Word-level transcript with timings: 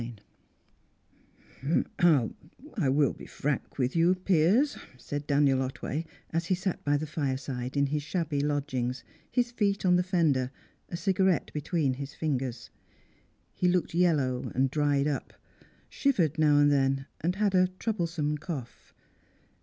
CHAPTER 1.61 1.85
XXIX 1.99 2.33
"I 2.75 2.89
will 2.89 3.13
be 3.13 3.27
frank 3.27 3.77
with 3.77 3.95
you, 3.95 4.15
Piers," 4.15 4.75
said 4.97 5.27
Daniel 5.27 5.61
Otway, 5.61 6.07
as 6.31 6.47
he 6.47 6.55
sat 6.55 6.83
by 6.83 6.97
the 6.97 7.05
fireside 7.05 7.77
in 7.77 7.85
his 7.85 8.01
shabby 8.01 8.41
lodgings, 8.41 9.03
his 9.29 9.51
feet 9.51 9.85
on 9.85 9.97
the 9.97 10.01
fender, 10.03 10.49
a 10.89 10.97
cigarette 10.97 11.51
between 11.53 11.93
his 11.93 12.15
fingers. 12.15 12.71
He 13.53 13.67
looked 13.67 13.93
yellow 13.93 14.51
and 14.55 14.71
dried 14.71 15.07
up; 15.07 15.33
shivered 15.87 16.39
now 16.39 16.57
and 16.57 16.71
then, 16.71 17.05
and 17.19 17.35
had 17.35 17.53
a 17.53 17.67
troublesome 17.77 18.39
cough. 18.39 18.95